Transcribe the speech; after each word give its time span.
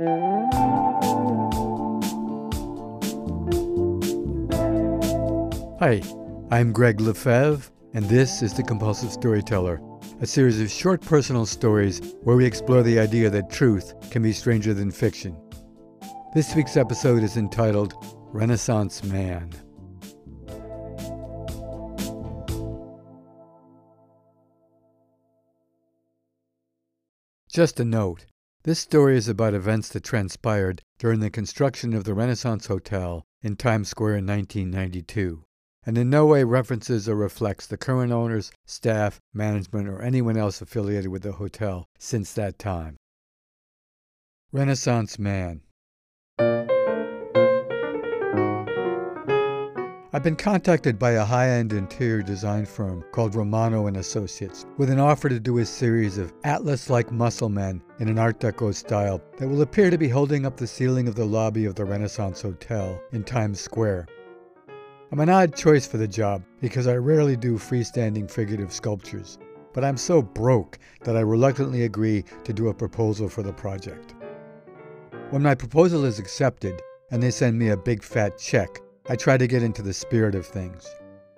Hi, 0.00 0.06
I'm 6.50 6.72
Gregg 6.72 7.00
LeFevre, 7.00 7.68
and 7.92 8.06
this 8.06 8.40
is 8.40 8.54
The 8.54 8.62
Compulsive 8.62 9.12
Storyteller, 9.12 9.78
a 10.22 10.26
series 10.26 10.58
of 10.58 10.70
short 10.70 11.02
personal 11.02 11.44
stories 11.44 12.00
where 12.22 12.34
we 12.34 12.46
explore 12.46 12.82
the 12.82 12.98
idea 12.98 13.28
that 13.28 13.50
truth 13.50 13.92
can 14.10 14.22
be 14.22 14.32
stranger 14.32 14.72
than 14.72 14.90
fiction. 14.90 15.38
This 16.34 16.56
week's 16.56 16.78
episode 16.78 17.22
is 17.22 17.36
entitled 17.36 17.92
Renaissance 18.32 19.04
Man. 19.04 19.52
Just 27.52 27.80
a 27.80 27.84
note 27.84 28.24
this 28.62 28.78
story 28.78 29.16
is 29.16 29.26
about 29.26 29.54
events 29.54 29.88
that 29.88 30.04
transpired 30.04 30.82
during 30.98 31.20
the 31.20 31.30
construction 31.30 31.94
of 31.94 32.04
the 32.04 32.12
Renaissance 32.12 32.66
Hotel 32.66 33.24
in 33.40 33.56
Times 33.56 33.88
Square 33.88 34.16
in 34.16 34.26
1992 34.26 35.44
and 35.86 35.96
in 35.96 36.10
no 36.10 36.26
way 36.26 36.44
references 36.44 37.08
or 37.08 37.16
reflects 37.16 37.66
the 37.66 37.78
current 37.78 38.12
owners, 38.12 38.52
staff, 38.66 39.18
management, 39.32 39.88
or 39.88 40.02
anyone 40.02 40.36
else 40.36 40.60
affiliated 40.60 41.10
with 41.10 41.22
the 41.22 41.32
hotel 41.32 41.86
since 41.98 42.34
that 42.34 42.58
time. 42.58 42.98
Renaissance 44.52 45.18
Man 45.18 45.62
I've 50.12 50.24
been 50.24 50.34
contacted 50.34 50.98
by 50.98 51.12
a 51.12 51.24
high-end 51.24 51.72
interior 51.72 52.20
design 52.20 52.66
firm 52.66 53.04
called 53.12 53.36
Romano 53.36 53.86
and 53.86 53.96
Associates 53.96 54.66
with 54.76 54.90
an 54.90 54.98
offer 54.98 55.28
to 55.28 55.38
do 55.38 55.58
a 55.58 55.64
series 55.64 56.18
of 56.18 56.32
atlas-like 56.42 57.12
muscle 57.12 57.48
men 57.48 57.80
in 58.00 58.08
an 58.08 58.18
art 58.18 58.40
deco 58.40 58.74
style 58.74 59.22
that 59.38 59.46
will 59.46 59.62
appear 59.62 59.88
to 59.88 59.96
be 59.96 60.08
holding 60.08 60.44
up 60.44 60.56
the 60.56 60.66
ceiling 60.66 61.06
of 61.06 61.14
the 61.14 61.24
lobby 61.24 61.64
of 61.64 61.76
the 61.76 61.84
Renaissance 61.84 62.42
Hotel 62.42 63.00
in 63.12 63.22
Times 63.22 63.60
Square. 63.60 64.08
I'm 65.12 65.20
an 65.20 65.28
odd 65.28 65.54
choice 65.54 65.86
for 65.86 65.96
the 65.96 66.08
job 66.08 66.42
because 66.60 66.88
I 66.88 66.96
rarely 66.96 67.36
do 67.36 67.54
freestanding 67.54 68.28
figurative 68.28 68.72
sculptures, 68.72 69.38
but 69.72 69.84
I'm 69.84 69.96
so 69.96 70.22
broke 70.22 70.80
that 71.04 71.16
I 71.16 71.20
reluctantly 71.20 71.84
agree 71.84 72.24
to 72.42 72.52
do 72.52 72.66
a 72.66 72.74
proposal 72.74 73.28
for 73.28 73.44
the 73.44 73.52
project. 73.52 74.16
When 75.30 75.42
my 75.42 75.54
proposal 75.54 76.04
is 76.04 76.18
accepted 76.18 76.82
and 77.12 77.22
they 77.22 77.30
send 77.30 77.56
me 77.56 77.68
a 77.68 77.76
big 77.76 78.02
fat 78.02 78.38
check, 78.38 78.80
I 79.10 79.16
try 79.16 79.36
to 79.36 79.48
get 79.48 79.64
into 79.64 79.82
the 79.82 79.92
spirit 79.92 80.36
of 80.36 80.46
things. 80.46 80.88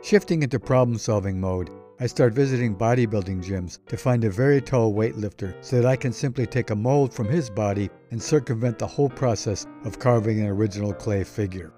Shifting 0.03 0.42
into 0.42 0.61
problem 0.61 0.98
solving 0.98 1.41
mode, 1.41 1.70
I 2.01 2.06
start 2.06 2.34
visiting 2.34 2.77
bodybuilding 2.77 3.42
gyms 3.42 3.78
to 3.87 3.97
find 3.97 4.25
a 4.25 4.31
very 4.31 4.61
tall 4.61 4.92
weightlifter 4.92 5.55
so 5.65 5.77
that 5.77 5.87
I 5.87 5.97
can 5.97 6.12
simply 6.12 6.47
take 6.47 6.69
a 6.69 6.77
mold 6.77 7.15
from 7.15 7.28
his 7.28 7.48
body 7.48 7.89
and 8.11 8.23
circumvent 8.23 8.78
the 8.78 8.87
whole 8.87 9.09
process 9.09 9.67
of 9.87 9.98
carving 9.98 10.39
an 10.39 10.48
original 10.48 10.93
clay 10.93 11.25
figure. 11.25 11.73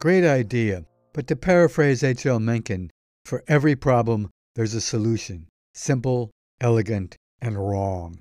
Great 0.00 0.24
idea, 0.24 0.84
but 1.12 1.28
to 1.28 1.36
paraphrase 1.36 2.02
H.L. 2.02 2.40
Mencken, 2.40 2.90
for 3.24 3.44
every 3.46 3.76
problem 3.76 4.28
there's 4.56 4.74
a 4.74 4.80
solution 4.80 5.46
simple, 5.74 6.32
elegant, 6.60 7.14
and 7.40 7.56
wrong. 7.56 8.18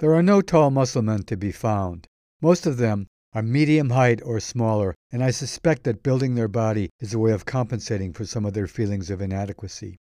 There 0.00 0.12
are 0.12 0.24
no 0.24 0.40
tall 0.40 0.72
muscle 0.72 1.02
men 1.02 1.22
to 1.26 1.36
be 1.36 1.52
found. 1.52 2.08
Most 2.40 2.66
of 2.66 2.78
them 2.78 3.06
are 3.34 3.42
medium 3.42 3.90
height 3.90 4.20
or 4.24 4.38
smaller, 4.40 4.94
and 5.10 5.24
I 5.24 5.30
suspect 5.30 5.84
that 5.84 6.02
building 6.02 6.34
their 6.34 6.48
body 6.48 6.90
is 7.00 7.14
a 7.14 7.18
way 7.18 7.32
of 7.32 7.46
compensating 7.46 8.12
for 8.12 8.26
some 8.26 8.44
of 8.44 8.52
their 8.52 8.66
feelings 8.66 9.08
of 9.08 9.22
inadequacy. 9.22 9.96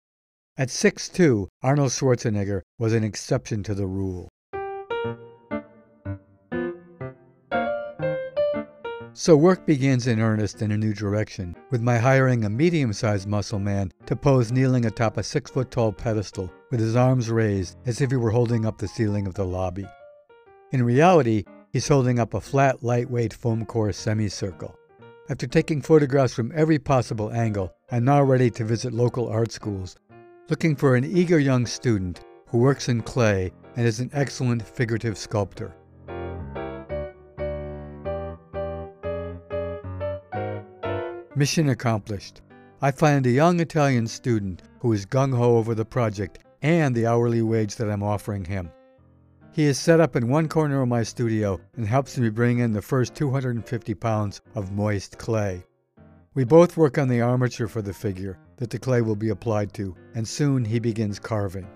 At 0.56 0.68
6'2, 0.68 1.48
Arnold 1.62 1.90
Schwarzenegger 1.90 2.62
was 2.78 2.92
an 2.92 3.04
exception 3.04 3.62
to 3.64 3.74
the 3.74 3.86
rule. 3.86 4.28
So 9.12 9.34
work 9.34 9.66
begins 9.66 10.06
in 10.06 10.20
earnest 10.20 10.60
in 10.60 10.70
a 10.70 10.76
new 10.76 10.92
direction, 10.92 11.56
with 11.70 11.80
my 11.80 11.96
hiring 11.96 12.44
a 12.44 12.50
medium 12.50 12.92
sized 12.92 13.26
muscle 13.26 13.58
man 13.58 13.90
to 14.04 14.14
pose 14.14 14.52
kneeling 14.52 14.84
atop 14.84 15.16
a 15.16 15.22
six 15.22 15.50
foot 15.50 15.70
tall 15.70 15.90
pedestal 15.90 16.52
with 16.70 16.80
his 16.80 16.94
arms 16.94 17.30
raised 17.30 17.78
as 17.86 18.00
if 18.00 18.10
he 18.10 18.16
were 18.16 18.30
holding 18.30 18.66
up 18.66 18.76
the 18.76 18.86
ceiling 18.86 19.26
of 19.26 19.34
the 19.34 19.44
lobby. 19.44 19.86
In 20.70 20.82
reality, 20.82 21.44
he's 21.76 21.88
holding 21.88 22.18
up 22.18 22.32
a 22.32 22.40
flat, 22.40 22.82
lightweight 22.82 23.34
foam 23.34 23.66
core 23.66 23.92
semicircle. 23.92 24.74
After 25.28 25.46
taking 25.46 25.82
photographs 25.82 26.32
from 26.32 26.50
every 26.54 26.78
possible 26.78 27.30
angle, 27.30 27.70
I'm 27.92 28.02
now 28.02 28.22
ready 28.22 28.50
to 28.52 28.64
visit 28.64 28.94
local 28.94 29.28
art 29.28 29.52
schools, 29.52 29.94
looking 30.48 30.74
for 30.74 30.96
an 30.96 31.04
eager 31.04 31.38
young 31.38 31.66
student 31.66 32.24
who 32.46 32.56
works 32.56 32.88
in 32.88 33.02
clay 33.02 33.52
and 33.76 33.86
is 33.86 34.00
an 34.00 34.08
excellent 34.14 34.66
figurative 34.66 35.18
sculptor. 35.18 35.76
Mission 41.34 41.68
accomplished. 41.68 42.40
I 42.80 42.90
find 42.90 43.26
a 43.26 43.30
young 43.30 43.60
Italian 43.60 44.06
student 44.06 44.62
who 44.80 44.94
is 44.94 45.04
gung 45.04 45.36
ho 45.36 45.58
over 45.58 45.74
the 45.74 45.84
project 45.84 46.38
and 46.62 46.94
the 46.94 47.06
hourly 47.06 47.42
wage 47.42 47.76
that 47.76 47.90
I'm 47.90 48.02
offering 48.02 48.46
him. 48.46 48.70
He 49.56 49.64
is 49.64 49.78
set 49.78 50.00
up 50.00 50.16
in 50.16 50.28
one 50.28 50.48
corner 50.48 50.82
of 50.82 50.88
my 50.90 51.02
studio 51.02 51.58
and 51.78 51.86
helps 51.86 52.18
me 52.18 52.28
bring 52.28 52.58
in 52.58 52.74
the 52.74 52.82
first 52.82 53.14
250 53.14 53.94
pounds 53.94 54.42
of 54.54 54.70
moist 54.70 55.16
clay. 55.16 55.64
We 56.34 56.44
both 56.44 56.76
work 56.76 56.98
on 56.98 57.08
the 57.08 57.22
armature 57.22 57.66
for 57.66 57.80
the 57.80 57.94
figure 57.94 58.36
that 58.58 58.68
the 58.68 58.78
clay 58.78 59.00
will 59.00 59.16
be 59.16 59.30
applied 59.30 59.72
to, 59.72 59.96
and 60.14 60.28
soon 60.28 60.62
he 60.62 60.78
begins 60.78 61.18
carving. 61.18 61.66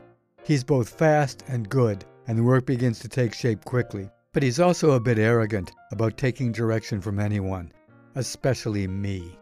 He's 0.45 0.63
both 0.63 0.91
fast 0.91 1.43
and 1.49 1.71
good, 1.71 2.05
and 2.27 2.37
the 2.37 2.43
work 2.43 2.67
begins 2.67 2.99
to 2.99 3.09
take 3.09 3.33
shape 3.33 3.65
quickly. 3.65 4.11
But 4.35 4.43
he's 4.43 4.61
also 4.61 4.91
a 4.91 5.01
bit 5.01 5.19
arrogant 5.19 5.73
about 5.91 6.19
taking 6.19 6.53
direction 6.53 7.01
from 7.01 7.19
anyone, 7.19 7.73
especially 8.15 8.89
me. 8.89 9.40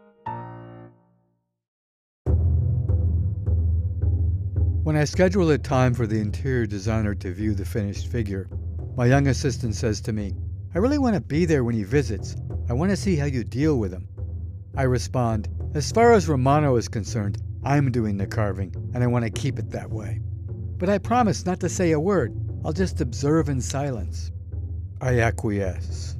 When 4.89 4.97
I 4.97 5.03
schedule 5.03 5.51
a 5.51 5.57
time 5.59 5.93
for 5.93 6.07
the 6.07 6.19
interior 6.19 6.65
designer 6.65 7.13
to 7.13 7.31
view 7.31 7.53
the 7.53 7.63
finished 7.63 8.07
figure, 8.07 8.49
my 8.97 9.05
young 9.05 9.27
assistant 9.27 9.75
says 9.75 10.01
to 10.01 10.13
me, 10.13 10.33
I 10.73 10.79
really 10.79 10.97
want 10.97 11.13
to 11.13 11.21
be 11.21 11.45
there 11.45 11.63
when 11.63 11.75
he 11.75 11.83
visits. 11.83 12.35
I 12.67 12.73
want 12.73 12.89
to 12.89 12.97
see 12.97 13.15
how 13.15 13.27
you 13.27 13.43
deal 13.43 13.77
with 13.77 13.93
him. 13.93 14.07
I 14.75 14.81
respond, 14.85 15.47
As 15.75 15.91
far 15.91 16.13
as 16.13 16.27
Romano 16.27 16.75
is 16.75 16.87
concerned, 16.87 17.37
I'm 17.63 17.91
doing 17.91 18.17
the 18.17 18.25
carving, 18.25 18.73
and 18.95 19.03
I 19.03 19.05
want 19.05 19.25
to 19.25 19.29
keep 19.29 19.59
it 19.59 19.69
that 19.69 19.91
way. 19.91 20.21
But 20.79 20.89
I 20.89 20.97
promise 20.97 21.45
not 21.45 21.59
to 21.59 21.69
say 21.69 21.91
a 21.91 21.99
word. 21.99 22.35
I'll 22.65 22.73
just 22.73 22.99
observe 22.99 23.47
in 23.47 23.61
silence. 23.61 24.31
I 25.01 25.19
acquiesce. 25.19 26.17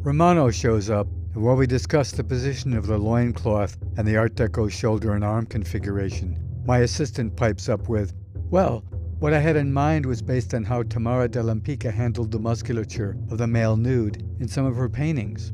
Romano 0.00 0.50
shows 0.50 0.88
up, 0.88 1.06
and 1.34 1.42
while 1.42 1.56
we 1.56 1.66
discuss 1.66 2.12
the 2.12 2.24
position 2.24 2.72
of 2.72 2.86
the 2.86 2.96
loincloth 2.96 3.76
and 3.98 4.08
the 4.08 4.16
Art 4.16 4.36
Deco 4.36 4.72
shoulder 4.72 5.12
and 5.12 5.22
arm 5.22 5.44
configuration, 5.44 6.46
my 6.64 6.78
assistant 6.78 7.36
pipes 7.36 7.68
up 7.68 7.88
with, 7.88 8.12
Well, 8.50 8.84
what 9.18 9.34
I 9.34 9.40
had 9.40 9.56
in 9.56 9.72
mind 9.72 10.06
was 10.06 10.22
based 10.22 10.54
on 10.54 10.64
how 10.64 10.82
Tamara 10.82 11.28
de 11.28 11.42
Lempicka 11.42 11.92
handled 11.92 12.30
the 12.30 12.38
musculature 12.38 13.16
of 13.30 13.38
the 13.38 13.46
male 13.46 13.76
nude 13.76 14.22
in 14.40 14.48
some 14.48 14.64
of 14.64 14.76
her 14.76 14.88
paintings. 14.88 15.52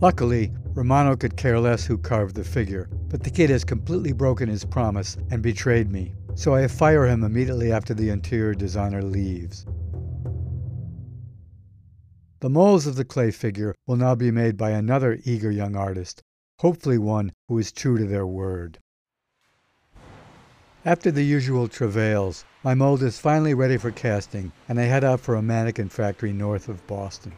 Luckily, 0.00 0.52
Romano 0.74 1.16
could 1.16 1.36
care 1.36 1.58
less 1.58 1.86
who 1.86 1.98
carved 1.98 2.34
the 2.34 2.44
figure, 2.44 2.88
but 3.08 3.22
the 3.22 3.30
kid 3.30 3.50
has 3.50 3.64
completely 3.64 4.12
broken 4.12 4.48
his 4.48 4.64
promise 4.64 5.16
and 5.30 5.42
betrayed 5.42 5.90
me, 5.90 6.14
so 6.34 6.54
I 6.54 6.68
fire 6.68 7.06
him 7.06 7.24
immediately 7.24 7.72
after 7.72 7.94
the 7.94 8.10
interior 8.10 8.54
designer 8.54 9.02
leaves. 9.02 9.66
The 12.40 12.50
molds 12.50 12.86
of 12.86 12.96
the 12.96 13.04
clay 13.04 13.30
figure 13.30 13.74
will 13.86 13.96
now 13.96 14.14
be 14.14 14.30
made 14.30 14.56
by 14.56 14.70
another 14.70 15.18
eager 15.24 15.50
young 15.50 15.74
artist, 15.74 16.22
hopefully 16.60 16.98
one 16.98 17.32
who 17.48 17.58
is 17.58 17.72
true 17.72 17.96
to 17.96 18.04
their 18.04 18.26
word. 18.26 18.78
After 20.86 21.10
the 21.10 21.24
usual 21.24 21.66
travails, 21.66 22.44
my 22.62 22.72
mold 22.72 23.02
is 23.02 23.18
finally 23.18 23.54
ready 23.54 23.76
for 23.76 23.90
casting, 23.90 24.52
and 24.68 24.78
I 24.78 24.84
head 24.84 25.02
out 25.02 25.18
for 25.18 25.34
a 25.34 25.42
mannequin 25.42 25.88
factory 25.88 26.32
north 26.32 26.68
of 26.68 26.86
Boston. 26.86 27.32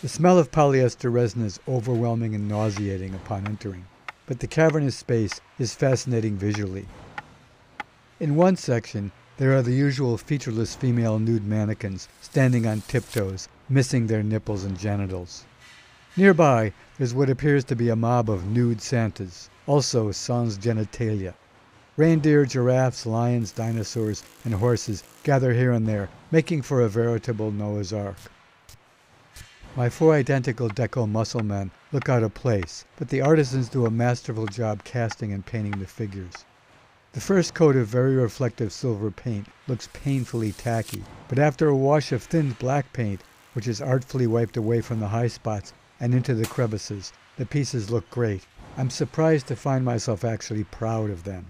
The 0.00 0.08
smell 0.08 0.38
of 0.38 0.52
polyester 0.52 1.12
resin 1.12 1.44
is 1.44 1.58
overwhelming 1.66 2.36
and 2.36 2.46
nauseating 2.46 3.16
upon 3.16 3.48
entering, 3.48 3.86
but 4.26 4.38
the 4.38 4.46
cavernous 4.46 4.94
space 4.94 5.40
is 5.58 5.74
fascinating 5.74 6.36
visually. 6.36 6.86
In 8.20 8.36
one 8.36 8.54
section, 8.54 9.10
there 9.38 9.56
are 9.56 9.62
the 9.62 9.74
usual 9.74 10.16
featureless 10.16 10.76
female 10.76 11.18
nude 11.18 11.44
mannequins 11.44 12.06
standing 12.20 12.64
on 12.64 12.82
tiptoes, 12.82 13.48
missing 13.68 14.06
their 14.06 14.22
nipples 14.22 14.62
and 14.62 14.78
genitals. 14.78 15.46
Nearby, 16.16 16.72
there's 16.96 17.12
what 17.12 17.28
appears 17.28 17.64
to 17.64 17.74
be 17.74 17.88
a 17.88 17.96
mob 17.96 18.30
of 18.30 18.46
nude 18.46 18.80
Santas, 18.80 19.50
also 19.66 20.12
sans 20.12 20.58
genitalia. 20.58 21.34
Reindeer, 21.98 22.46
giraffes, 22.46 23.04
lions, 23.04 23.52
dinosaurs, 23.52 24.22
and 24.46 24.54
horses 24.54 25.04
gather 25.24 25.52
here 25.52 25.72
and 25.72 25.86
there, 25.86 26.08
making 26.30 26.62
for 26.62 26.80
a 26.80 26.88
veritable 26.88 27.50
Noah's 27.50 27.92
Ark. 27.92 28.16
My 29.76 29.90
four 29.90 30.14
identical 30.14 30.70
deco 30.70 31.06
muscle 31.06 31.42
men 31.42 31.70
look 31.92 32.08
out 32.08 32.22
of 32.22 32.32
place, 32.32 32.86
but 32.96 33.10
the 33.10 33.20
artisans 33.20 33.68
do 33.68 33.84
a 33.84 33.90
masterful 33.90 34.46
job 34.46 34.84
casting 34.84 35.34
and 35.34 35.44
painting 35.44 35.80
the 35.80 35.86
figures. 35.86 36.46
The 37.12 37.20
first 37.20 37.52
coat 37.52 37.76
of 37.76 37.88
very 37.88 38.16
reflective 38.16 38.72
silver 38.72 39.10
paint 39.10 39.48
looks 39.68 39.90
painfully 39.92 40.52
tacky, 40.52 41.04
but 41.28 41.38
after 41.38 41.68
a 41.68 41.76
wash 41.76 42.10
of 42.10 42.22
thinned 42.22 42.58
black 42.58 42.90
paint, 42.94 43.22
which 43.52 43.68
is 43.68 43.82
artfully 43.82 44.26
wiped 44.26 44.56
away 44.56 44.80
from 44.80 45.00
the 45.00 45.08
high 45.08 45.28
spots 45.28 45.74
and 46.00 46.14
into 46.14 46.32
the 46.32 46.46
crevices, 46.46 47.12
the 47.36 47.44
pieces 47.44 47.90
look 47.90 48.08
great. 48.08 48.46
I'm 48.78 48.88
surprised 48.88 49.46
to 49.48 49.56
find 49.56 49.84
myself 49.84 50.24
actually 50.24 50.64
proud 50.64 51.10
of 51.10 51.24
them. 51.24 51.44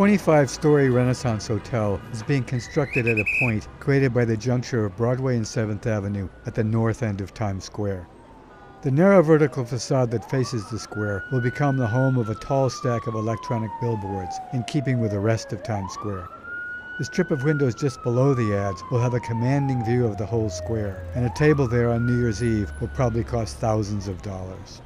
25 0.00 0.48
story 0.48 0.88
Renaissance 0.88 1.46
Hotel 1.46 2.00
is 2.10 2.22
being 2.22 2.42
constructed 2.42 3.06
at 3.06 3.18
a 3.18 3.24
point 3.38 3.68
created 3.80 4.14
by 4.14 4.24
the 4.24 4.34
juncture 4.34 4.86
of 4.86 4.96
Broadway 4.96 5.36
and 5.36 5.44
7th 5.44 5.84
Avenue 5.84 6.26
at 6.46 6.54
the 6.54 6.64
north 6.64 7.02
end 7.02 7.20
of 7.20 7.34
Times 7.34 7.64
Square. 7.64 8.08
The 8.80 8.90
narrow 8.90 9.20
vertical 9.20 9.62
facade 9.62 10.10
that 10.12 10.30
faces 10.30 10.64
the 10.70 10.78
square 10.78 11.22
will 11.30 11.42
become 11.42 11.76
the 11.76 11.86
home 11.86 12.16
of 12.16 12.30
a 12.30 12.34
tall 12.34 12.70
stack 12.70 13.08
of 13.08 13.14
electronic 13.14 13.70
billboards 13.78 14.34
in 14.54 14.64
keeping 14.64 15.00
with 15.00 15.10
the 15.10 15.20
rest 15.20 15.52
of 15.52 15.62
Times 15.62 15.92
Square. 15.92 16.30
The 16.98 17.04
strip 17.04 17.30
of 17.30 17.44
windows 17.44 17.74
just 17.74 18.02
below 18.02 18.32
the 18.32 18.56
ads 18.56 18.82
will 18.90 19.02
have 19.02 19.12
a 19.12 19.20
commanding 19.20 19.84
view 19.84 20.06
of 20.06 20.16
the 20.16 20.24
whole 20.24 20.48
square, 20.48 21.04
and 21.14 21.26
a 21.26 21.34
table 21.36 21.68
there 21.68 21.90
on 21.90 22.06
New 22.06 22.18
Year's 22.22 22.42
Eve 22.42 22.72
will 22.80 22.88
probably 22.88 23.22
cost 23.22 23.58
thousands 23.58 24.08
of 24.08 24.22
dollars. 24.22 24.80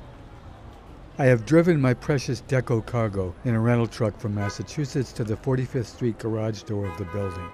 I 1.16 1.26
have 1.26 1.46
driven 1.46 1.80
my 1.80 1.94
precious 1.94 2.42
Deco 2.42 2.84
cargo 2.84 3.36
in 3.44 3.54
a 3.54 3.60
rental 3.60 3.86
truck 3.86 4.18
from 4.18 4.34
Massachusetts 4.34 5.12
to 5.12 5.22
the 5.22 5.36
45th 5.36 5.86
Street 5.86 6.18
garage 6.18 6.64
door 6.64 6.86
of 6.86 6.98
the 6.98 7.04
building. 7.04 7.48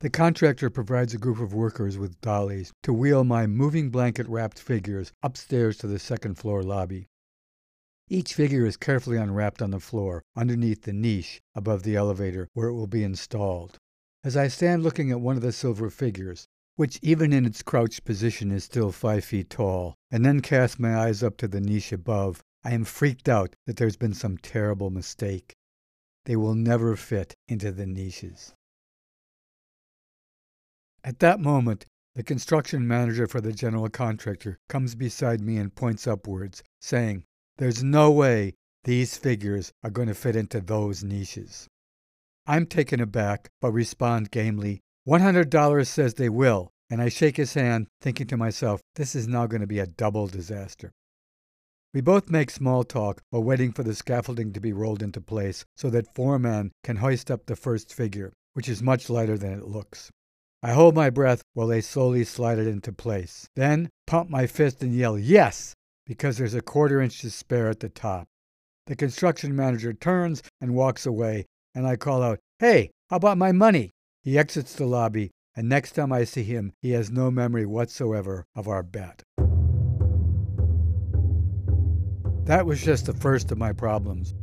The 0.00 0.10
contractor 0.10 0.68
provides 0.68 1.14
a 1.14 1.18
group 1.18 1.40
of 1.40 1.54
workers 1.54 1.96
with 1.96 2.20
dollies 2.20 2.74
to 2.82 2.92
wheel 2.92 3.24
my 3.24 3.46
moving 3.46 3.88
blanket 3.88 4.28
wrapped 4.28 4.58
figures 4.58 5.12
upstairs 5.22 5.78
to 5.78 5.86
the 5.86 5.98
second 5.98 6.34
floor 6.34 6.62
lobby. 6.62 7.06
Each 8.10 8.34
figure 8.34 8.66
is 8.66 8.76
carefully 8.76 9.16
unwrapped 9.16 9.62
on 9.62 9.70
the 9.70 9.80
floor 9.80 10.24
underneath 10.36 10.82
the 10.82 10.92
niche 10.92 11.40
above 11.54 11.84
the 11.84 11.96
elevator 11.96 12.50
where 12.52 12.68
it 12.68 12.74
will 12.74 12.86
be 12.86 13.02
installed. 13.02 13.78
As 14.22 14.36
I 14.36 14.48
stand 14.48 14.82
looking 14.82 15.10
at 15.10 15.22
one 15.22 15.36
of 15.36 15.42
the 15.42 15.52
silver 15.52 15.88
figures, 15.88 16.48
which 16.76 16.98
even 17.02 17.32
in 17.32 17.44
its 17.44 17.62
crouched 17.62 18.04
position 18.04 18.52
is 18.52 18.64
still 18.64 18.92
five 18.92 19.24
feet 19.24 19.50
tall, 19.50 19.94
and 20.10 20.24
then 20.24 20.40
cast 20.40 20.78
my 20.78 20.96
eyes 20.96 21.22
up 21.22 21.36
to 21.38 21.48
the 21.48 21.60
niche 21.60 21.92
above, 21.92 22.42
I 22.62 22.72
am 22.72 22.84
freaked 22.84 23.28
out 23.28 23.54
that 23.66 23.76
there's 23.76 23.96
been 23.96 24.14
some 24.14 24.38
terrible 24.38 24.90
mistake. 24.90 25.54
They 26.26 26.36
will 26.36 26.54
never 26.54 26.96
fit 26.96 27.34
into 27.48 27.72
the 27.72 27.86
niches. 27.86 28.52
At 31.02 31.20
that 31.20 31.40
moment, 31.40 31.86
the 32.14 32.22
construction 32.22 32.88
manager 32.88 33.26
for 33.26 33.40
the 33.40 33.52
general 33.52 33.88
contractor 33.88 34.58
comes 34.68 34.94
beside 34.94 35.40
me 35.40 35.56
and 35.58 35.74
points 35.74 36.06
upwards, 36.06 36.62
saying, 36.80 37.24
There's 37.58 37.84
no 37.84 38.10
way 38.10 38.54
these 38.84 39.16
figures 39.16 39.72
are 39.84 39.90
going 39.90 40.08
to 40.08 40.14
fit 40.14 40.34
into 40.34 40.60
those 40.60 41.04
niches. 41.04 41.68
I'm 42.46 42.66
taken 42.66 43.00
aback, 43.00 43.50
but 43.60 43.72
respond 43.72 44.30
gamely, 44.30 44.80
$100 45.06 45.86
says 45.86 46.14
they 46.14 46.28
will, 46.28 46.70
and 46.90 47.00
I 47.00 47.08
shake 47.08 47.36
his 47.36 47.54
hand, 47.54 47.86
thinking 48.00 48.26
to 48.28 48.36
myself, 48.36 48.80
this 48.96 49.14
is 49.14 49.28
now 49.28 49.46
going 49.46 49.60
to 49.60 49.66
be 49.66 49.78
a 49.78 49.86
double 49.86 50.26
disaster. 50.26 50.92
We 51.94 52.00
both 52.00 52.28
make 52.28 52.50
small 52.50 52.84
talk 52.84 53.22
while 53.30 53.42
waiting 53.42 53.72
for 53.72 53.82
the 53.82 53.94
scaffolding 53.94 54.52
to 54.52 54.60
be 54.60 54.72
rolled 54.72 55.02
into 55.02 55.20
place 55.20 55.64
so 55.76 55.88
that 55.90 56.14
four 56.14 56.38
men 56.38 56.72
can 56.84 56.96
hoist 56.96 57.30
up 57.30 57.46
the 57.46 57.56
first 57.56 57.94
figure, 57.94 58.32
which 58.54 58.68
is 58.68 58.82
much 58.82 59.08
lighter 59.08 59.38
than 59.38 59.54
it 59.54 59.66
looks. 59.66 60.10
I 60.62 60.72
hold 60.72 60.94
my 60.94 61.10
breath 61.10 61.42
while 61.54 61.68
they 61.68 61.80
slowly 61.80 62.24
slide 62.24 62.58
it 62.58 62.66
into 62.66 62.92
place, 62.92 63.48
then 63.54 63.88
pump 64.06 64.28
my 64.28 64.46
fist 64.46 64.82
and 64.82 64.94
yell, 64.94 65.18
Yes! 65.18 65.74
because 66.06 66.38
there's 66.38 66.54
a 66.54 66.62
quarter 66.62 67.00
inch 67.00 67.20
to 67.20 67.30
spare 67.30 67.68
at 67.68 67.80
the 67.80 67.88
top. 67.88 68.26
The 68.86 68.96
construction 68.96 69.54
manager 69.54 69.92
turns 69.92 70.42
and 70.60 70.74
walks 70.74 71.06
away, 71.06 71.46
and 71.74 71.86
I 71.86 71.96
call 71.96 72.22
out, 72.22 72.40
Hey, 72.58 72.90
how 73.10 73.16
about 73.16 73.38
my 73.38 73.52
money? 73.52 73.92
He 74.26 74.36
exits 74.36 74.74
the 74.74 74.86
lobby, 74.86 75.30
and 75.54 75.68
next 75.68 75.92
time 75.92 76.12
I 76.12 76.24
see 76.24 76.42
him, 76.42 76.72
he 76.82 76.90
has 76.90 77.12
no 77.12 77.30
memory 77.30 77.64
whatsoever 77.64 78.44
of 78.56 78.66
our 78.66 78.82
bet. 78.82 79.22
That 82.42 82.66
was 82.66 82.82
just 82.82 83.06
the 83.06 83.12
first 83.12 83.52
of 83.52 83.58
my 83.58 83.72
problems. 83.72 84.34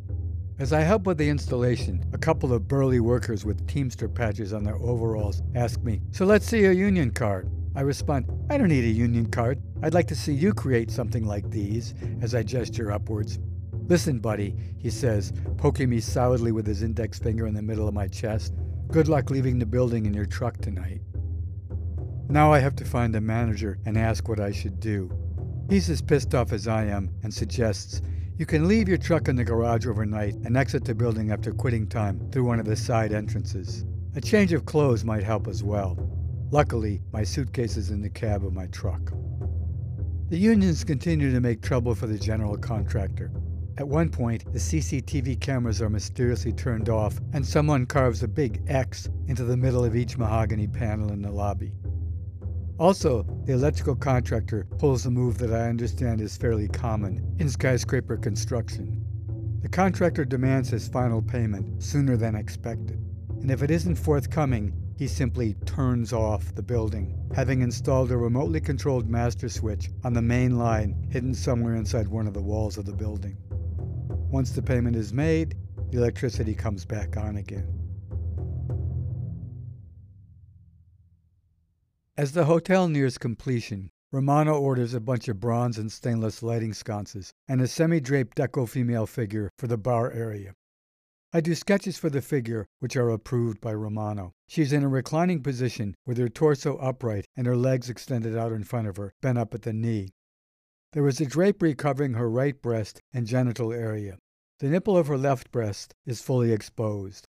As 0.58 0.72
I 0.72 0.80
help 0.80 1.06
with 1.06 1.18
the 1.18 1.28
installation, 1.28 2.02
a 2.14 2.18
couple 2.18 2.54
of 2.54 2.66
burly 2.66 3.02
workers 3.02 3.44
with 3.44 3.68
Teamster 3.68 4.08
patches 4.08 4.54
on 4.54 4.64
their 4.64 4.78
overalls 4.78 5.42
ask 5.54 5.82
me, 5.82 6.00
So 6.12 6.24
let's 6.24 6.46
see 6.46 6.62
your 6.62 6.72
union 6.72 7.12
card. 7.12 7.52
I 7.76 7.82
respond, 7.82 8.32
I 8.50 8.58
don't 8.58 8.70
need 8.70 8.86
a 8.86 8.88
union 8.88 9.26
card. 9.26 9.62
I'd 9.82 9.94
like 9.94 10.08
to 10.08 10.16
see 10.16 10.32
you 10.32 10.54
create 10.54 10.92
something 10.92 11.26
like 11.26 11.50
these, 11.50 11.94
as 12.22 12.34
I 12.34 12.44
gesture 12.44 12.94
upwards. 12.94 13.38
Listen, 13.90 14.20
buddy, 14.20 14.56
he 14.78 14.90
says, 14.90 15.34
poking 15.58 15.90
me 15.90 16.00
solidly 16.00 16.54
with 16.54 16.66
his 16.66 16.84
index 16.84 17.20
finger 17.20 17.48
in 17.48 17.54
the 17.54 17.62
middle 17.62 17.86
of 17.86 17.94
my 17.94 18.08
chest. 18.08 18.54
Good 18.92 19.08
luck 19.08 19.30
leaving 19.30 19.60
the 19.60 19.66
building 19.66 20.06
in 20.06 20.14
your 20.14 20.26
truck 20.26 20.58
tonight. 20.58 21.02
Now 22.30 22.54
I 22.54 22.60
have 22.60 22.76
to 22.78 22.86
find 22.86 23.14
the 23.14 23.22
manager 23.22 23.80
and 23.86 23.98
ask 23.98 24.28
what 24.28 24.40
I 24.40 24.52
should 24.52 24.80
do. 24.80 25.12
He's 25.70 25.90
as 25.90 26.02
pissed 26.02 26.36
off 26.36 26.52
as 26.52 26.68
I 26.68 26.86
am 26.86 27.10
and 27.24 27.34
suggests 27.34 28.02
you 28.38 28.46
can 28.46 28.68
leave 28.68 28.88
your 28.88 28.98
truck 28.98 29.28
in 29.28 29.36
the 29.36 29.44
garage 29.44 29.86
overnight 29.86 30.36
and 30.46 30.58
exit 30.58 30.86
the 30.86 30.96
building 30.96 31.32
after 31.32 31.52
quitting 31.52 31.88
time 31.88 32.20
through 32.32 32.46
one 32.46 32.60
of 32.60 32.66
the 32.66 32.76
side 32.76 33.14
entrances. 33.14 33.86
A 34.16 34.22
change 34.22 34.54
of 34.54 34.66
clothes 34.66 35.06
might 35.06 35.24
help 35.24 35.48
as 35.48 35.64
well. 35.64 35.98
Luckily, 36.52 37.02
my 37.12 37.24
suitcase 37.24 37.78
is 37.78 37.90
in 37.90 38.02
the 38.02 38.10
cab 38.10 38.46
of 38.46 38.54
my 38.54 38.68
truck. 38.68 39.12
The 40.30 40.38
unions 40.38 40.84
continue 40.84 41.32
to 41.32 41.40
make 41.40 41.62
trouble 41.62 41.96
for 41.96 42.08
the 42.08 42.18
general 42.18 42.58
contractor. 42.58 43.32
At 43.76 43.88
one 43.88 44.10
point, 44.10 44.46
the 44.54 44.60
CCTV 44.60 45.40
cameras 45.40 45.82
are 45.82 45.90
mysteriously 45.90 46.54
turned 46.54 46.90
off, 46.90 47.20
and 47.34 47.44
someone 47.44 47.88
carves 47.88 48.22
a 48.22 48.28
big 48.28 48.62
X 48.68 49.10
into 49.26 49.44
the 49.44 49.58
middle 49.58 49.84
of 49.84 49.96
each 49.96 50.16
mahogany 50.16 50.68
panel 50.68 51.12
in 51.12 51.24
the 51.24 51.32
lobby. 51.32 51.74
Also, 52.78 53.24
the 53.46 53.54
electrical 53.54 53.96
contractor 53.96 54.68
pulls 54.78 55.08
a 55.08 55.12
move 55.12 55.40
that 55.40 55.52
I 55.52 55.70
understand 55.70 56.22
is 56.22 56.38
fairly 56.38 56.68
common 56.68 57.36
in 57.40 57.50
skyscraper 57.50 58.16
construction. 58.16 59.04
The 59.64 59.70
contractor 59.70 60.24
demands 60.24 60.70
his 60.70 60.88
final 60.88 61.24
payment 61.24 61.82
sooner 61.82 62.16
than 62.16 62.36
expected, 62.36 63.00
and 63.42 63.50
if 63.50 63.64
it 63.64 63.72
isn't 63.72 63.96
forthcoming, 63.96 64.72
he 64.98 65.08
simply 65.08 65.56
turns 65.66 66.14
off 66.14 66.54
the 66.54 66.62
building, 66.62 67.18
having 67.36 67.62
installed 67.62 68.12
a 68.12 68.18
remotely 68.18 68.62
controlled 68.62 69.10
master 69.10 69.50
switch 69.50 69.90
on 70.04 70.14
the 70.14 70.22
main 70.22 70.60
line 70.60 71.08
hidden 71.10 71.34
somewhere 71.34 71.76
inside 71.76 72.08
one 72.08 72.28
of 72.28 72.36
the 72.36 72.42
walls 72.42 72.78
of 72.78 72.86
the 72.86 72.94
building. 72.94 73.36
Once 74.34 74.50
the 74.54 74.64
payment 74.64 74.96
is 74.96 75.14
made, 75.14 75.56
the 75.92 75.98
electricity 76.00 76.56
comes 76.56 76.86
back 76.86 77.18
on 77.18 77.38
again. 77.38 77.68
As 82.18 82.32
the 82.32 82.46
hotel 82.46 82.88
nears 82.88 83.20
completion, 83.20 83.92
Romano 84.12 84.60
orders 84.60 84.96
a 84.96 85.00
bunch 85.00 85.28
of 85.28 85.40
bronze 85.40 85.78
and 85.78 85.92
stainless 85.92 86.42
lighting 86.42 86.74
sconces 86.74 87.32
and 87.48 87.62
a 87.62 87.68
semi 87.68 88.00
draped 88.00 88.36
deco 88.36 88.68
female 88.68 89.06
figure 89.06 89.52
for 89.60 89.68
the 89.68 89.78
bar 89.78 90.12
area. 90.12 90.56
I 91.32 91.40
do 91.40 91.54
sketches 91.54 92.00
for 92.00 92.10
the 92.10 92.20
figure, 92.24 92.66
which 92.80 92.98
are 92.98 93.12
approved 93.12 93.62
by 93.62 93.76
Romano. 93.76 94.32
She's 94.48 94.74
in 94.74 94.82
a 94.82 94.88
reclining 94.88 95.44
position 95.44 95.94
with 96.08 96.18
her 96.18 96.28
torso 96.28 96.78
upright 96.78 97.28
and 97.38 97.46
her 97.46 97.56
legs 97.56 97.88
extended 97.88 98.36
out 98.36 98.52
in 98.52 98.64
front 98.64 98.88
of 98.88 98.98
her, 98.98 99.14
bent 99.22 99.38
up 99.38 99.54
at 99.54 99.62
the 99.62 99.74
knee. 99.74 100.10
There 100.94 101.08
is 101.08 101.22
a 101.22 101.26
drapery 101.28 101.76
covering 101.76 102.14
her 102.14 102.30
right 102.30 102.60
breast 102.60 103.00
and 103.14 103.28
genital 103.28 103.72
area. 103.72 104.18
The 104.60 104.70
nipple 104.70 104.98
of 104.98 105.08
her 105.08 105.18
left 105.18 105.52
breast 105.52 105.94
is 106.06 106.22
fully 106.22 106.52
exposed. 106.52 107.28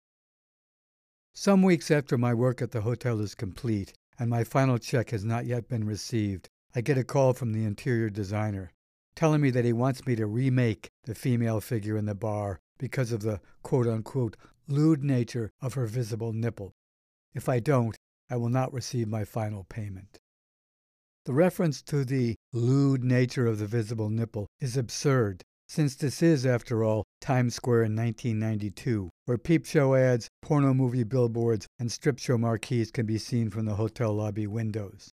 Some 1.34 1.64
weeks 1.64 1.90
after 1.90 2.18
my 2.18 2.34
work 2.34 2.62
at 2.62 2.72
the 2.72 2.82
hotel 2.82 3.20
is 3.20 3.36
complete 3.36 3.94
and 4.20 4.30
my 4.30 4.44
final 4.44 4.78
check 4.78 5.10
has 5.10 5.26
not 5.26 5.46
yet 5.46 5.68
been 5.68 5.86
received, 5.86 6.50
I 6.76 6.82
get 6.82 6.98
a 6.98 7.04
call 7.04 7.34
from 7.34 7.54
the 7.54 7.66
interior 7.66 8.10
designer 8.10 8.72
telling 9.16 9.42
me 9.42 9.50
that 9.52 9.66
he 9.66 9.74
wants 9.74 10.06
me 10.06 10.16
to 10.16 10.26
remake 10.26 10.90
the 11.04 11.16
female 11.16 11.62
figure 11.62 11.98
in 11.98 12.06
the 12.06 12.16
bar 12.16 12.60
because 12.78 13.12
of 13.12 13.22
the 13.22 13.40
quote 13.62 13.88
unquote 13.88 14.36
lewd 14.68 15.04
nature 15.04 15.52
of 15.62 15.76
her 15.76 15.86
visible 15.86 16.34
nipple. 16.34 16.74
If 17.34 17.48
I 17.48 17.60
don't, 17.60 17.96
I 18.30 18.38
will 18.38 18.50
not 18.50 18.74
receive 18.74 19.08
my 19.08 19.24
final 19.26 19.66
payment. 19.66 20.20
The 21.26 21.34
reference 21.34 21.82
to 21.84 22.04
the 22.04 22.36
lewd 22.52 23.04
nature 23.04 23.46
of 23.46 23.60
the 23.60 23.68
visible 23.68 24.10
nipple 24.10 24.48
is 24.60 24.76
absurd, 24.76 25.44
since 25.74 25.96
this 25.96 26.22
is, 26.22 26.46
after 26.46 26.84
all, 26.84 27.04
Times 27.20 27.56
Square 27.56 27.86
in 27.86 27.96
1992, 27.96 29.10
where 29.26 29.40
peep 29.40 29.66
show 29.66 29.96
ads, 29.96 30.30
porno 30.44 30.72
movie 30.72 31.04
billboards, 31.04 31.66
and 31.80 31.92
strip 31.92 32.20
show 32.20 32.38
marquees 32.38 32.92
can 32.92 33.08
be 33.08 33.18
seen 33.18 33.50
from 33.50 33.66
the 33.66 33.74
hotel 33.74 34.14
lobby 34.14 34.46
windows. 34.46 35.10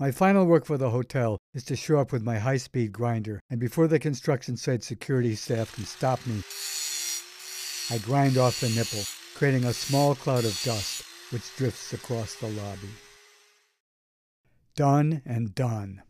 My 0.00 0.10
final 0.10 0.46
work 0.46 0.64
for 0.64 0.76
the 0.76 0.90
hotel 0.90 1.38
is 1.54 1.62
to 1.66 1.76
show 1.76 2.00
up 2.00 2.10
with 2.10 2.24
my 2.24 2.40
high 2.40 2.56
speed 2.56 2.90
grinder, 2.90 3.40
and 3.48 3.60
before 3.60 3.86
the 3.86 4.00
construction 4.00 4.56
site 4.56 4.82
security 4.82 5.36
staff 5.36 5.72
can 5.76 5.84
stop 5.84 6.18
me, 6.26 6.42
I 7.88 7.98
grind 8.04 8.36
off 8.36 8.58
the 8.58 8.70
nipple, 8.70 9.04
creating 9.36 9.64
a 9.64 9.72
small 9.72 10.16
cloud 10.16 10.44
of 10.44 10.60
dust 10.64 11.04
which 11.30 11.54
drifts 11.54 11.92
across 11.92 12.34
the 12.34 12.48
lobby. 12.48 12.90
Done 14.74 15.22
and 15.24 15.54
done. 15.54 16.02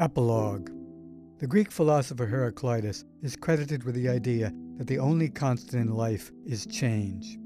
Epilogue 0.00 0.70
The 1.40 1.48
Greek 1.48 1.72
philosopher 1.72 2.24
Heraclitus 2.24 3.04
is 3.20 3.34
credited 3.34 3.82
with 3.82 3.96
the 3.96 4.08
idea 4.08 4.52
that 4.76 4.86
the 4.86 5.00
only 5.00 5.28
constant 5.28 5.88
in 5.88 5.92
life 5.92 6.30
is 6.46 6.66
change. 6.66 7.36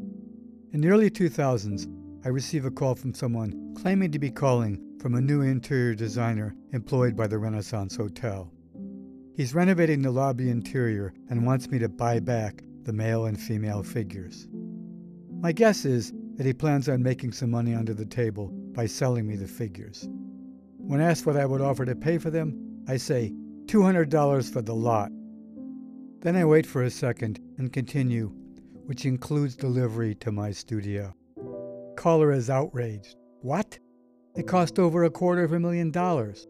In 0.73 0.82
the 0.82 0.90
early 0.90 1.09
2000s, 1.09 1.87
I 2.26 2.28
receive 2.28 2.66
a 2.66 2.71
call 2.71 2.94
from 2.94 3.14
someone 3.14 3.75
claiming 3.80 4.12
to 4.12 4.18
be 4.18 4.30
calling 4.30 4.78
from 5.00 5.14
a 5.14 5.21
new 5.23 5.40
interior 5.40 5.94
designer 5.94 6.54
employed 6.75 7.16
by 7.16 7.26
the 7.26 7.38
Renaissance 7.38 7.97
Hotel. 7.97 8.52
He's 9.35 9.54
renovating 9.54 10.02
the 10.02 10.11
lobby 10.11 10.50
interior 10.50 11.14
and 11.30 11.47
wants 11.47 11.71
me 11.71 11.78
to 11.78 11.88
buy 11.88 12.21
back 12.21 12.62
the 12.82 12.92
male 12.92 13.25
and 13.25 13.40
female 13.40 13.82
figures. 13.82 14.47
My 15.40 15.52
guess 15.52 15.87
is 15.87 16.12
that 16.37 16.44
he 16.44 16.52
plans 16.52 16.90
on 16.90 17.02
making 17.02 17.32
some 17.32 17.50
money 17.50 17.75
under 17.75 17.94
the 17.94 18.04
table 18.04 18.49
by 18.75 18.85
selling 18.85 19.26
me 19.26 19.37
the 19.37 19.49
figures. 19.49 20.06
When 20.82 21.00
asked 21.00 21.26
what 21.26 21.36
I 21.36 21.46
would 21.46 21.60
offer 21.60 21.84
to 21.84 21.94
pay 21.94 22.18
for 22.18 22.30
them, 22.30 22.84
I 22.88 22.96
say 22.96 23.32
$200 23.66 24.52
for 24.52 24.62
the 24.62 24.74
lot. 24.74 25.10
Then 26.20 26.36
I 26.36 26.44
wait 26.44 26.66
for 26.66 26.82
a 26.82 26.90
second 26.90 27.40
and 27.58 27.72
continue 27.72 28.32
which 28.86 29.06
includes 29.06 29.56
delivery 29.56 30.14
to 30.16 30.32
my 30.32 30.50
studio. 30.50 31.14
Caller 31.96 32.32
is 32.32 32.50
outraged. 32.50 33.16
What? 33.40 33.78
It 34.36 34.46
cost 34.46 34.78
over 34.78 35.04
a 35.04 35.10
quarter 35.10 35.44
of 35.44 35.52
a 35.52 35.60
million 35.60 35.90
dollars. 35.90 36.46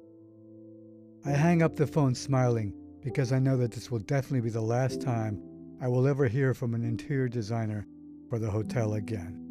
I 1.24 1.30
hang 1.30 1.62
up 1.62 1.76
the 1.76 1.86
phone 1.86 2.14
smiling 2.14 2.74
because 3.02 3.32
I 3.32 3.38
know 3.38 3.56
that 3.58 3.72
this 3.72 3.90
will 3.90 4.00
definitely 4.00 4.40
be 4.40 4.50
the 4.50 4.60
last 4.60 5.00
time 5.00 5.40
I 5.80 5.88
will 5.88 6.06
ever 6.06 6.26
hear 6.26 6.54
from 6.54 6.74
an 6.74 6.84
interior 6.84 7.28
designer 7.28 7.86
for 8.28 8.38
the 8.38 8.50
hotel 8.50 8.94
again. 8.94 9.41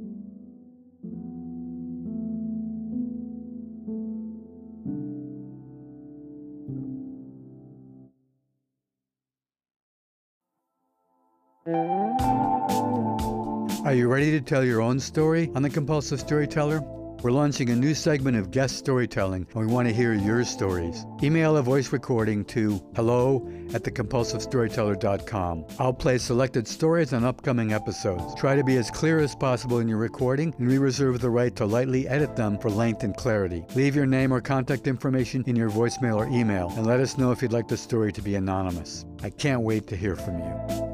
Ready 14.22 14.40
to 14.40 14.46
tell 14.46 14.64
your 14.64 14.82
own 14.82 15.00
story 15.00 15.50
on 15.56 15.64
The 15.64 15.70
Compulsive 15.72 16.20
Storyteller? 16.20 16.80
We're 17.24 17.32
launching 17.32 17.72
a 17.72 17.76
new 17.76 17.96
segment 17.96 18.38
of 18.38 18.52
guest 18.52 18.78
storytelling, 18.78 19.48
and 19.52 19.66
we 19.66 19.66
want 19.66 19.88
to 19.88 19.94
hear 19.96 20.14
your 20.14 20.44
stories. 20.44 21.08
Email 21.24 21.58
a 21.58 21.64
voice 21.64 21.92
recording 21.92 22.46
to 22.46 22.80
hello 22.96 23.38
at 23.74 23.82
thecompulsivestoryteller.com. 23.82 25.66
I'll 25.80 25.94
play 25.94 26.20
selected 26.20 26.68
stories 26.68 27.14
on 27.14 27.24
upcoming 27.24 27.74
episodes. 27.74 28.36
Try 28.40 28.56
to 28.56 28.64
be 28.64 28.78
as 28.78 28.92
clear 28.92 29.18
as 29.18 29.34
possible 29.34 29.80
in 29.80 29.88
your 29.88 29.98
recording, 29.98 30.54
and 30.60 30.68
we 30.68 30.78
reserve 30.78 31.20
the 31.20 31.32
right 31.32 31.56
to 31.56 31.66
lightly 31.66 32.08
edit 32.08 32.36
them 32.36 32.60
for 32.60 32.70
length 32.70 33.02
and 33.02 33.18
clarity. 33.18 33.66
Leave 33.74 33.96
your 33.96 34.06
name 34.06 34.32
or 34.32 34.40
contact 34.40 34.86
information 34.86 35.44
in 35.48 35.56
your 35.56 35.72
voicemail 35.72 36.18
or 36.18 36.28
email, 36.28 36.72
and 36.76 36.86
let 36.86 37.00
us 37.00 37.18
know 37.18 37.32
if 37.32 37.42
you'd 37.42 37.54
like 37.54 37.68
the 37.68 37.76
story 37.76 38.12
to 38.12 38.22
be 38.22 38.36
anonymous. 38.36 39.04
I 39.24 39.32
can't 39.32 39.62
wait 39.62 39.88
to 39.88 39.96
hear 39.96 40.16
from 40.16 40.38
you. 40.38 40.91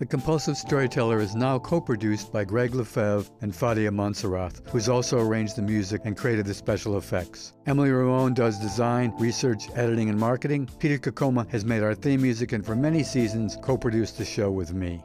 The 0.00 0.06
Compulsive 0.06 0.56
Storyteller 0.56 1.20
is 1.20 1.34
now 1.34 1.58
co-produced 1.58 2.32
by 2.32 2.42
Gregg 2.44 2.70
LeFevre 2.70 3.28
and 3.42 3.52
Fadia 3.52 3.92
Montserrat, 3.92 4.62
who's 4.70 4.88
also 4.88 5.18
arranged 5.18 5.56
the 5.56 5.62
music 5.62 6.00
and 6.06 6.16
created 6.16 6.46
the 6.46 6.54
special 6.54 6.96
effects. 6.96 7.52
Emily 7.66 7.90
Ramon 7.90 8.32
does 8.32 8.58
design, 8.58 9.12
research, 9.18 9.68
editing, 9.74 10.08
and 10.08 10.18
marketing. 10.18 10.70
Peter 10.78 10.96
Kokoma 10.96 11.46
has 11.50 11.66
made 11.66 11.82
our 11.82 11.94
theme 11.94 12.22
music 12.22 12.52
and 12.52 12.64
for 12.64 12.74
many 12.74 13.02
seasons 13.02 13.58
co-produced 13.60 14.16
the 14.16 14.24
show 14.24 14.50
with 14.50 14.72
me. 14.72 15.02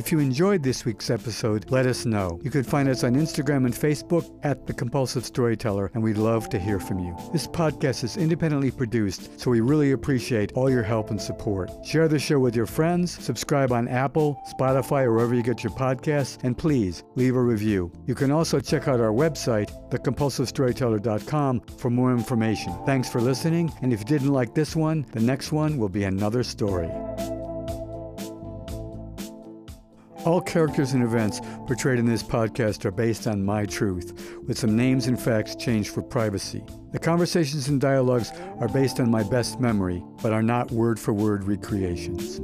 If 0.00 0.10
you 0.10 0.18
enjoyed 0.18 0.62
this 0.62 0.86
week's 0.86 1.10
episode, 1.10 1.70
let 1.70 1.84
us 1.84 2.06
know. 2.06 2.40
You 2.42 2.50
can 2.50 2.62
find 2.62 2.88
us 2.88 3.04
on 3.04 3.16
Instagram 3.16 3.66
and 3.66 3.74
Facebook 3.74 4.34
at 4.42 4.66
The 4.66 4.72
Compulsive 4.72 5.26
Storyteller, 5.26 5.90
and 5.92 6.02
we'd 6.02 6.16
love 6.16 6.48
to 6.48 6.58
hear 6.58 6.80
from 6.80 7.00
you. 7.00 7.14
This 7.34 7.46
podcast 7.46 8.02
is 8.02 8.16
independently 8.16 8.70
produced, 8.70 9.38
so 9.38 9.50
we 9.50 9.60
really 9.60 9.92
appreciate 9.92 10.52
all 10.54 10.70
your 10.70 10.82
help 10.82 11.10
and 11.10 11.20
support. 11.20 11.70
Share 11.84 12.08
the 12.08 12.18
show 12.18 12.38
with 12.38 12.56
your 12.56 12.64
friends, 12.64 13.12
subscribe 13.22 13.72
on 13.72 13.88
Apple, 13.88 14.42
Spotify, 14.58 15.02
or 15.02 15.12
wherever 15.12 15.34
you 15.34 15.42
get 15.42 15.62
your 15.62 15.74
podcasts, 15.74 16.42
and 16.44 16.56
please 16.56 17.04
leave 17.14 17.36
a 17.36 17.42
review. 17.42 17.92
You 18.06 18.14
can 18.14 18.30
also 18.30 18.58
check 18.58 18.88
out 18.88 19.00
our 19.00 19.12
website, 19.12 19.70
thecompulsivestoryteller.com, 19.90 21.60
for 21.76 21.90
more 21.90 22.12
information. 22.12 22.74
Thanks 22.86 23.10
for 23.10 23.20
listening, 23.20 23.70
and 23.82 23.92
if 23.92 23.98
you 23.98 24.06
didn't 24.06 24.32
like 24.32 24.54
this 24.54 24.74
one, 24.74 25.04
the 25.12 25.20
next 25.20 25.52
one 25.52 25.76
will 25.76 25.90
be 25.90 26.04
another 26.04 26.42
story. 26.42 26.90
All 30.26 30.42
characters 30.42 30.92
and 30.92 31.02
events 31.02 31.40
portrayed 31.66 31.98
in 31.98 32.04
this 32.04 32.22
podcast 32.22 32.84
are 32.84 32.90
based 32.90 33.26
on 33.26 33.42
my 33.42 33.64
truth, 33.64 34.36
with 34.46 34.58
some 34.58 34.76
names 34.76 35.06
and 35.06 35.18
facts 35.18 35.56
changed 35.56 35.94
for 35.94 36.02
privacy. 36.02 36.62
The 36.92 36.98
conversations 36.98 37.68
and 37.68 37.80
dialogues 37.80 38.30
are 38.58 38.68
based 38.68 39.00
on 39.00 39.10
my 39.10 39.22
best 39.22 39.60
memory, 39.60 40.04
but 40.22 40.34
are 40.34 40.42
not 40.42 40.70
word 40.72 41.00
for 41.00 41.14
word 41.14 41.44
recreations. 41.44 42.38